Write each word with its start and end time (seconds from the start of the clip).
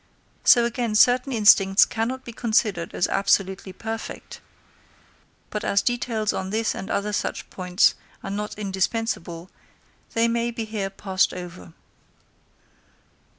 So 0.43 0.65
again 0.65 0.95
certain 0.95 1.31
instincts 1.31 1.85
cannot 1.85 2.25
be 2.25 2.33
considered 2.33 2.95
as 2.95 3.07
absolutely 3.07 3.71
perfect; 3.71 4.41
but 5.51 5.63
as 5.63 5.83
details 5.83 6.33
on 6.33 6.49
this 6.49 6.73
and 6.73 6.89
other 6.89 7.13
such 7.13 7.47
points 7.51 7.93
are 8.23 8.31
not 8.31 8.57
indispensable, 8.57 9.51
they 10.15 10.27
may 10.27 10.49
be 10.49 10.65
here 10.65 10.89
passed 10.89 11.35
over. 11.35 11.73